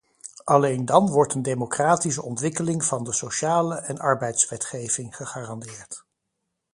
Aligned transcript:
Alleen 0.43 0.85
dan 0.85 1.07
wordt 1.09 1.33
een 1.33 1.41
democratische 1.41 2.21
ontwikkeling 2.23 2.83
van 2.85 3.03
de 3.03 3.13
sociale 3.13 3.75
en 3.75 3.99
arbeidswetgeving 3.99 5.15
gegarandeerd. 5.15 6.05